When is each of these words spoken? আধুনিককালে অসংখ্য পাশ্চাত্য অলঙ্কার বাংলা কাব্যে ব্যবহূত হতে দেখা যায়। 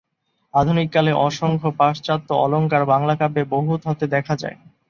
আধুনিককালে 0.53 1.11
অসংখ্য 1.19 1.69
পাশ্চাত্য 1.79 2.29
অলঙ্কার 2.43 2.83
বাংলা 2.85 3.13
কাব্যে 3.15 3.43
ব্যবহূত 3.43 3.81
হতে 3.87 4.05
দেখা 4.15 4.33
যায়। 4.35 4.57